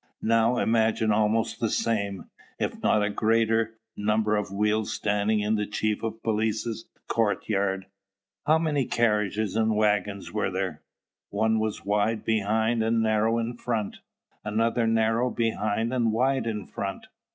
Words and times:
Now, 0.23 0.57
imagine 0.57 1.11
almost 1.11 1.59
the 1.59 1.69
same, 1.69 2.27
if 2.57 2.81
not 2.81 3.03
a 3.03 3.09
greater, 3.11 3.75
number 3.95 4.35
of 4.35 4.49
wheels 4.49 4.91
standing 4.91 5.41
in 5.41 5.57
the 5.57 5.67
chief 5.67 6.01
of 6.01 6.23
police's 6.23 6.85
courtyard. 7.07 7.85
How 8.47 8.57
many 8.57 8.85
carriages 8.85 9.55
and 9.55 9.75
waggons 9.75 10.31
were 10.33 10.49
there! 10.49 10.81
One 11.29 11.59
was 11.59 11.85
wide 11.85 12.25
behind 12.25 12.81
and 12.81 13.03
narrow 13.03 13.37
in 13.37 13.53
front; 13.57 13.97
another 14.43 14.87
narrow 14.87 15.29
behind 15.29 15.93
and 15.93 16.11
wide 16.11 16.47
in 16.47 16.65
front. 16.65 17.05